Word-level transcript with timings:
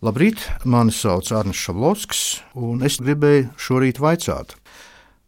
Labrīt, 0.00 0.40
mani 0.64 0.94
sauc 0.96 1.28
Arnēs 1.28 1.60
Šablovskis, 1.60 2.40
un 2.56 2.80
es 2.88 2.94
gribēju 3.04 3.50
šorīt 3.60 3.98
vaicāt, 4.00 4.56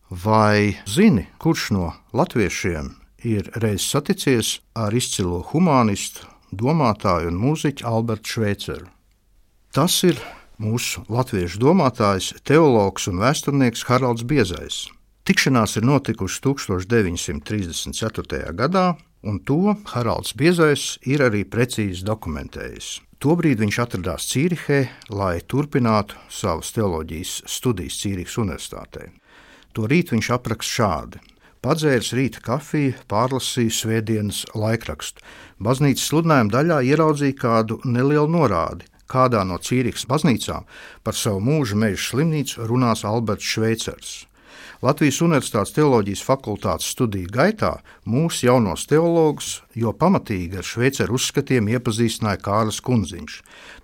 vai 0.09 0.81
zini, 0.89 1.29
kurš 1.37 1.77
no 1.77 1.93
latviešiem 2.17 2.89
ir 3.29 3.53
reiz 3.61 3.85
saticies 3.85 4.65
ar 4.73 4.97
izcilo 4.97 5.43
humanistu, 5.51 6.25
domātāju 6.57 7.29
un 7.29 7.37
mūziķu 7.43 7.85
Albertu 7.85 8.33
Šveiceru? 8.33 8.89
Tas 9.77 9.93
ir 10.09 10.17
mūsu 10.57 11.05
latviešu 11.13 11.61
domātājs, 11.61 12.33
teologs 12.41 13.13
un 13.13 13.21
vēsturnieks 13.21 13.85
Haralds 13.91 14.25
Biezais. 14.25 14.89
Tikšanās 15.29 15.77
ir 15.77 15.85
notikusi 15.85 16.41
1934. 16.49 18.57
gadā, 18.57 18.97
un 19.23 19.39
to 19.47 19.77
Haralds 19.95 20.35
Biezais 20.39 20.99
ir 21.07 21.23
arī 21.25 21.45
precīzi 21.49 22.05
dokumentējis. 22.07 23.01
Tobrīd 23.23 23.61
viņš 23.63 23.77
atradās 23.85 24.27
Cīrihē, 24.33 24.81
lai 25.15 25.37
turpinātu 25.47 26.19
savas 26.27 26.73
teoloģijas 26.75 27.43
studijas 27.47 28.01
Cīrihas 28.03 28.39
Universitātē. 28.43 29.13
To 29.79 29.87
rīt 29.87 30.11
viņš 30.11 30.33
apraksta 30.35 30.75
šādi. 30.79 31.23
Padzēris 31.63 32.11
rīta 32.19 32.41
kafiju, 32.43 32.97
pārlasīja 33.07 33.77
svētdienas 33.77 34.41
laikrakstu. 34.59 35.23
Baznīcas 35.63 36.09
sludinājuma 36.11 36.51
daļā 36.51 36.81
ieraudzīja 36.91 37.39
kādu 37.39 37.79
nelielu 37.87 38.27
norādi. 38.27 38.91
Kādā 39.07 39.45
no 39.47 39.61
Cīrihas 39.63 40.09
baznīcām 40.11 40.67
par 41.07 41.15
savu 41.15 41.39
mūža 41.47 41.79
meža 41.79 42.03
slimnīcu 42.09 42.67
runās 42.67 43.05
Alberts 43.07 43.47
Šveicers. 43.47 44.13
Latvijas 44.83 45.21
Universitātes 45.23 45.71
teoloģijas 45.77 46.25
fakultātes 46.27 46.89
studiju 46.91 47.29
gaitā 47.31 47.69
mūsu 48.03 48.49
jaunos 48.49 48.83
teologus 48.91 49.61
jau 49.79 49.93
pamatīgi 49.95 50.59
ar 50.59 50.67
šveiceru 50.67 51.15
uzskatiem 51.15 51.69
iepazīstināja 51.71 52.41
Kārlis 52.43 52.81
Kunziņš. 52.83 53.37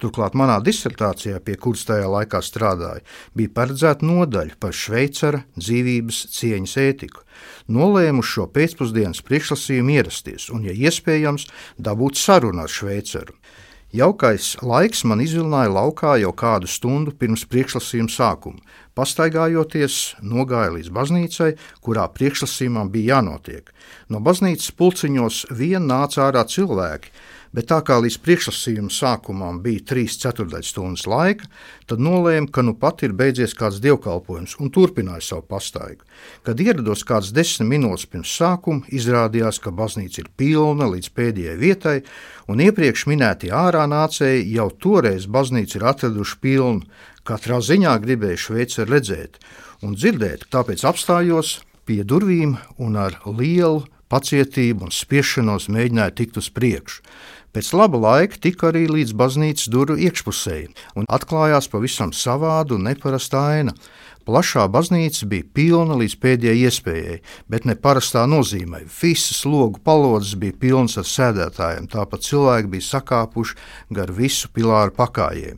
Turklāt 0.03 0.35
manā 0.35 0.57
disertācijā, 0.59 1.39
pie 1.39 1.55
kuras 1.55 1.87
tajā 1.87 2.09
laikā 2.11 2.41
strādāju, 2.43 3.05
bija 3.39 3.55
paredzēta 3.61 4.09
nodaļa 4.11 4.59
par 4.59 4.75
šveicera 4.75 5.45
dzīvības 5.55 6.19
cieņas 6.35 6.75
ētiku. 6.89 7.23
Nolēmu 7.71 8.27
šo 8.27 8.49
pēcpusdienas 8.51 9.23
priekšlasījumu 9.23 9.95
ierasties 10.01 10.51
un, 10.51 10.67
ja 10.67 10.75
iespējams, 10.75 11.47
dabūt 11.79 12.19
sarunu 12.19 12.67
ar 12.67 12.75
šveiceru. 12.75 13.39
Jaukais 13.89 14.51
laiks 14.61 15.01
man 15.09 15.23
izvilināja 15.25 15.71
laukā 15.73 16.19
jau 16.21 16.29
kādu 16.37 16.69
stundu 16.69 17.15
pirms 17.17 17.47
priekšlasījuma 17.49 18.13
sākuma. 18.13 18.61
Pastaigājoties, 18.93 20.19
nogāja 20.21 20.75
līdz 20.75 20.91
baznīcai, 20.93 21.55
kurā 21.81 22.05
priekšlasījumam 22.13 22.91
bija 22.93 23.15
jānotiek. 23.15 23.73
No 24.13 24.21
baznīcas 24.21 24.75
pulciņos 24.77 25.47
vien 25.57 25.89
nāca 25.89 26.27
ārā 26.27 26.45
cilvēki, 26.45 27.15
bet 27.55 27.69
tā 27.71 27.79
kā 27.87 27.99
līdz 28.03 28.19
priekšlasījuma 28.25 28.93
sākumam 28.93 29.61
bija 29.65 29.85
3,4 29.93 30.63
stundas 30.67 31.07
laika, 31.09 31.49
tad 31.89 32.03
nolēma, 32.05 32.51
ka 32.53 32.65
nu 32.67 32.75
pat 32.79 33.05
ir 33.07 33.15
beidzies 33.17 33.57
kāds 33.59 33.81
dievkalpojums 33.85 34.59
un 34.63 34.73
turpināja 34.75 35.25
savu 35.25 35.47
pastaigu. 35.49 36.05
Kad 36.47 36.61
ierados 36.61 37.05
kāds 37.09 37.33
desmit 37.35 37.71
minūtes 37.73 38.09
pirms 38.11 38.33
sākuma, 38.41 38.87
izrādījās, 38.89 39.61
ka 39.63 39.73
baznīca 39.75 40.23
ir 40.25 40.33
pilna 40.37 40.91
līdz 40.93 41.13
pēdējai 41.17 41.59
vietai, 41.61 41.97
un 42.49 42.65
iepriekš 42.65 43.07
minētie 43.11 43.53
ārā 43.55 43.87
nācēji 43.91 44.51
jau 44.55 44.69
toreiz 44.71 45.29
baznīcu 45.29 45.81
ir 45.81 45.89
atraduši 45.93 46.43
pilnu. 46.43 46.85
Katrā 47.29 47.59
ziņā 47.61 47.93
gribēju 48.01 48.41
Šveici 48.41 48.87
redzēt 48.89 49.37
un 49.85 49.93
dzirdēt, 49.99 50.49
tāpēc 50.53 50.85
apstājos 50.89 51.59
pie 51.89 52.03
durvīm 52.05 52.57
un 52.81 52.97
ar 53.01 53.19
lielu 53.27 53.85
pacietību 54.13 54.89
un 54.89 54.95
spiešanos 54.95 55.69
mēģināju 55.73 56.17
tikt 56.21 56.41
uz 56.41 56.49
priekšu. 56.55 57.03
Pēc 57.57 57.71
laba 57.73 57.99
laika 57.99 58.37
tika 58.45 58.69
arī 58.69 58.85
līdz 58.91 59.15
baznīcas 59.17 59.71
durvju 59.73 59.97
iekšpusē, 60.05 60.59
un 61.01 61.09
atklājās 61.09 61.71
pavisam 61.73 62.13
savāda 62.13 62.77
un 62.77 62.85
neparasta 62.91 63.41
aina. 63.55 63.73
Plašā 64.29 64.67
baznīca 64.69 65.25
bija 65.31 65.47
pilna 65.57 65.97
līdz 65.97 66.19
pēdējai 66.21 66.67
iespējai, 66.69 67.15
bet 67.49 67.65
ne 67.65 67.73
parastā 67.73 68.27
nozīmē. 68.29 68.83
Visas 68.93 69.41
logu 69.49 69.81
palodzes 69.81 70.37
bija 70.37 70.53
pilnas 70.61 70.99
ar 71.01 71.09
sēdētājiem, 71.09 71.89
tāpat 71.89 72.27
cilvēki 72.29 72.75
bija 72.75 72.89
sakāpuši 72.91 73.57
gar 73.97 74.13
visu 74.13 74.53
pilāru 74.53 74.93
pakājiem. 74.99 75.57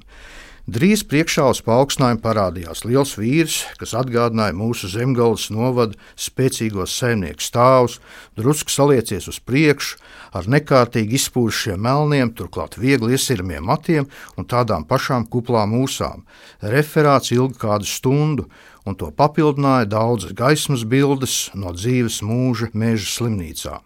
Drīz 0.70 1.00
priekšā 1.08 1.48
uz 1.50 1.58
paaugstinājumu 1.66 2.20
parādījās 2.22 2.84
liels 2.84 3.16
vīrs, 3.18 3.54
kas 3.80 3.94
atgādināja 3.98 4.54
mūsu 4.54 4.86
zemgājas 4.92 5.48
novada 5.50 5.98
spēcīgos 6.20 6.94
saimnieku 6.94 7.42
stāvus, 7.42 7.96
drusku 8.38 8.70
saliecies 8.70 9.26
uz 9.32 9.40
priekšu, 9.42 9.98
ar 10.36 10.46
nekārtīgi 10.54 11.18
izpūšiem 11.18 11.82
melniem, 11.88 12.30
turklāt 12.38 12.78
viegli 12.78 13.16
iesirmiem 13.18 13.66
matiem 13.66 14.06
un 14.38 14.46
tādām 14.46 14.86
pašām 14.86 15.26
kuplām 15.32 15.74
mūsām. 15.74 16.22
Referāts 16.62 17.34
ilga 17.34 17.64
kādu 17.66 17.90
stundu, 17.90 18.46
un 18.86 18.94
to 18.94 19.10
papildināja 19.10 19.90
daudzas 19.90 20.36
gaismas 20.38 20.86
bildes 20.86 21.48
no 21.58 21.74
dzīves 21.74 22.22
mūža 22.22 22.70
meža 22.78 23.10
slimnīcā. 23.16 23.80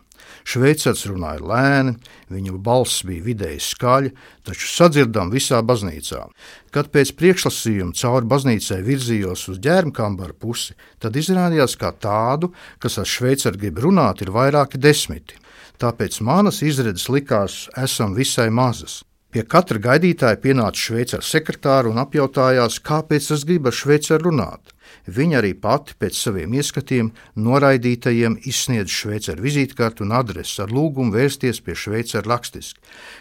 Šveicets 0.45 1.07
runāja 1.09 1.41
lēni, 1.41 1.95
viņa 2.29 2.59
balss 2.65 3.05
bija 3.09 3.25
vidēji 3.25 3.63
skaļa, 3.65 4.11
taču 4.45 4.69
sadzirdama 4.69 5.33
visā 5.33 5.63
baznīcā. 5.65 6.21
Kad 6.75 6.91
pēc 6.93 7.15
priekšlasījuma 7.17 7.97
cauri 7.97 8.29
baznīcai 8.29 8.83
virzījos 8.85 9.47
uz 9.55 9.63
ģērbkambaru 9.65 10.37
pusi, 10.37 10.77
tad 11.01 11.17
izrādījās, 11.17 11.79
ka 11.81 11.95
tādu, 11.97 12.53
kas 12.79 13.01
ar 13.01 13.09
šveiceru 13.09 13.63
grib 13.63 13.81
runāt, 13.87 14.21
ir 14.21 14.35
vairāki 14.37 14.81
desmiti. 14.81 15.41
Tāpēc 15.81 16.21
manas 16.21 16.61
izredzes 16.63 17.09
likās 17.09 17.65
esam 17.81 18.13
visai 18.15 18.51
mazas. 18.53 19.01
Pie 19.35 19.43
katra 19.51 19.81
gaidītāja 19.83 20.39
pienāca 20.45 20.79
šveicaru 20.79 21.25
sekretāra 21.27 21.91
un 21.91 21.99
apjautājās, 22.05 22.79
kāpēc 22.85 23.33
es 23.35 23.49
gribu 23.49 23.73
ar 23.73 23.75
šveicaru 23.81 24.29
runāt. 24.29 24.74
Viņa 25.07 25.39
arī 25.41 25.53
pati 25.59 25.97
pēc 26.01 26.17
saviem 26.17 26.55
ieskatiem 26.57 27.11
noraidītajiem 27.37 28.39
izsniedz 28.49 28.93
šveicaru 28.95 29.45
vizītkartu 29.45 30.07
un 30.07 30.15
adresi 30.17 30.63
ar 30.65 30.73
lūgumu 30.73 31.15
vērsties 31.15 31.61
pie 31.65 31.77
šveicaru 31.79 32.31
rakstiski. 32.31 32.81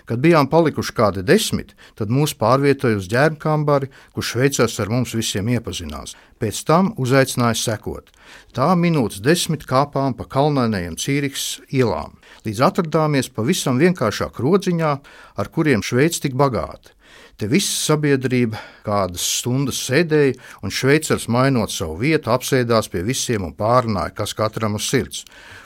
Kad 0.10 0.24
bijām 0.24 0.50
palikuši 0.52 0.96
kādi 0.96 1.26
desmit, 1.28 1.76
tad 2.00 2.14
mūs 2.14 2.36
pārvietoja 2.40 3.00
uz 3.02 3.10
ģērbkambari, 3.12 3.92
kur 4.16 4.24
šveicars 4.24 4.80
ar 4.80 4.94
mums 4.94 5.16
visiem 5.18 5.52
iepazinās. 5.54 6.16
Pēc 6.40 6.64
tam 6.68 6.92
uzaicināja 7.00 7.60
sekot. 7.60 8.10
Tā 8.56 8.74
minūtes 8.80 9.22
desmit 9.24 9.68
kāpām 9.70 10.16
pa 10.18 10.26
kalnainajiem 10.30 10.98
Cīriks 11.00 11.46
ielām, 11.72 12.18
līdz 12.48 12.66
atradāmies 12.68 13.30
pavisam 13.32 13.80
vienkāršā 13.82 14.32
krodziņā, 14.34 14.92
ar 15.40 15.54
kuriem 15.54 15.86
Šveica 15.86 16.26
tik 16.26 16.36
bagāta. 16.40 16.96
Te 17.44 17.50
viss 17.52 17.68
sabiedrība 17.84 18.56
kādas 18.86 19.24
stundas 19.42 19.82
sēdēja, 19.84 20.38
un 20.64 20.72
šveicars 20.72 21.26
mainot 21.28 21.74
savu 21.76 21.98
vietu, 22.00 22.30
apsēdās 22.32 22.88
pie 22.88 23.02
visiem 23.04 23.44
un 23.44 23.52
pārunāja, 23.58 24.14
kas 24.16 24.32
katram 24.38 24.78
uz 24.80 24.88
sirds. 24.88 25.26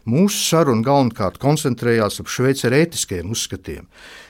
Mūsu 0.09 0.39
saruna 0.41 0.81
galvenokārt 0.81 1.37
koncentrējās 1.37 2.17
ap 2.23 2.31
šveicaru 2.33 2.79
ētiskajiem 2.79 3.29
uzskatiem. 3.29 3.85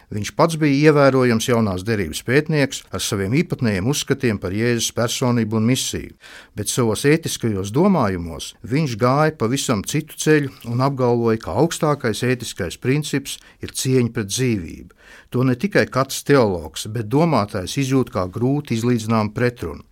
Viņš 0.07 0.29
pats 0.39 0.55
bija 0.55 0.87
ievērojams 0.87 1.49
jaunās 1.49 1.81
derības 1.83 2.21
pētnieks 2.23 2.85
ar 2.95 3.01
saviem 3.03 3.33
īpatnējiem 3.41 3.89
uzskatiem 3.91 4.37
par 4.39 4.53
Jēzus 4.55 4.93
personību 4.95 5.57
un 5.59 5.65
misiju, 5.67 6.13
bet 6.55 6.71
savos 6.71 7.03
ētiskajos 7.09 7.73
domājumos 7.75 8.53
viņš 8.63 8.95
gāja 9.01 9.33
pavisam 9.35 9.83
citu 9.83 10.15
ceļu 10.15 10.53
un 10.71 10.85
apgalvoja, 10.87 11.41
ka 11.43 11.57
augstākais 11.59 12.23
ētiskais 12.23 12.79
princips 12.79 13.35
ir 13.59 13.75
cieņa 13.75 14.13
pret 14.15 14.31
dzīvību. 14.31 14.95
To 15.35 15.43
ne 15.43 15.57
tikai 15.59 15.83
katrs 15.91 16.23
teologs, 16.23 16.87
bet 16.87 17.11
domātājs 17.11 17.75
izjūt 17.83 18.13
kā 18.15 18.29
grūti 18.31 18.79
izlīdzināmu 18.79 19.35
pretrunu. 19.35 19.83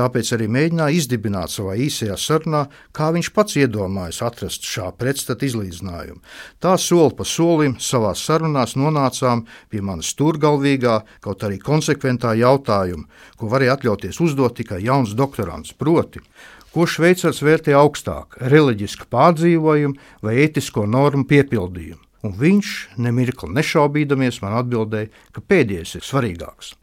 Tāpēc 0.00 0.30
arī 0.32 0.46
mēģināja 0.48 0.96
izdibināt 0.96 1.52
savā 1.52 1.74
īsajā 1.84 2.14
sarunā, 2.16 2.62
kā 2.96 3.10
viņš 3.12 3.28
pats 3.36 3.58
iedomājas 3.60 4.22
atrast 4.24 4.64
šā 4.64 4.86
pretstata 4.96 5.44
izlīdzinājumu. 5.44 6.22
Tā 6.62 6.72
soli 6.80 7.12
pa 7.18 7.26
solim 7.28 7.74
savā 7.84 8.14
sarunās 8.16 8.78
nonācām 8.80 9.44
pie 9.68 9.82
manas 9.84 10.14
stūrgalvīgā, 10.14 10.94
kaut 11.20 11.44
arī 11.44 11.60
konsekventā 11.60 12.32
jautājuma, 12.40 13.04
ko 13.36 13.52
varēja 13.52 13.76
atļauties 13.76 14.22
uzdot 14.24 14.56
tikai 14.62 14.80
jauns 14.86 15.12
doktorants. 15.18 15.76
Proti, 15.76 16.24
ko 16.72 16.88
Šveicars 16.88 17.44
vērtē 17.44 17.76
augstāk- 17.76 18.40
reliģisku 18.54 19.04
pārdzīvojumu 19.12 19.98
vai 20.22 20.40
etisko 20.46 20.88
normu 20.88 21.28
piepildījumu? 21.28 22.00
Un 22.24 22.32
viņš, 22.32 22.96
nemirkli 22.96 23.52
nešaubīdamies, 23.52 24.40
man 24.40 24.64
atbildēja, 24.64 25.08
ka 25.32 25.40
pēdējais 25.40 25.96
ir 25.96 26.04
svarīgāks. 26.04 26.74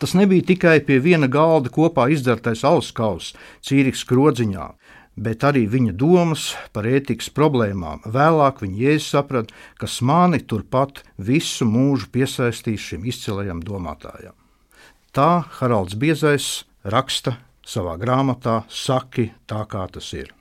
Tas 0.00 0.14
nebija 0.16 0.46
tikai 0.48 0.78
pie 0.80 0.96
viena 1.04 1.28
galda 1.28 1.68
kopā 1.68 2.06
izdzertais 2.08 2.62
auskauss 2.64 3.34
Cīriks 3.60 4.06
krodziņā, 4.08 4.70
bet 5.20 5.44
arī 5.44 5.66
viņa 5.68 5.92
domas 6.00 6.46
par 6.72 6.88
ētikas 6.88 7.28
problēmām. 7.36 8.00
Vēlāk 8.08 8.62
viņa 8.64 8.80
jēzus 8.80 9.10
saprata, 9.12 9.52
kas 9.76 9.98
mani 10.00 10.40
turpat 10.40 11.02
visu 11.20 11.68
mūžu 11.68 12.08
piesaistīs 12.16 12.88
šim 12.88 13.04
izcilajam 13.12 13.60
domātājam. 13.60 14.32
Tā 15.12 15.44
Haralds 15.60 15.98
Biezais 16.00 16.50
raksta 16.80 17.36
savā 17.66 17.98
grāmatā 18.00 18.62
Saki 18.72 19.28
tā, 19.44 19.66
kā 19.68 19.84
tas 19.92 20.14
ir. 20.16 20.32